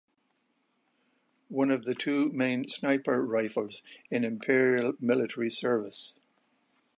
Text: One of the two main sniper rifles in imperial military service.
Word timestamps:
One 1.49 1.69
of 1.69 1.83
the 1.85 1.93
two 1.93 2.31
main 2.31 2.67
sniper 2.69 3.21
rifles 3.23 3.83
in 4.09 4.23
imperial 4.23 4.93
military 4.99 5.51
service. 5.51 6.15